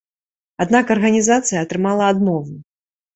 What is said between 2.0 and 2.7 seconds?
адмову.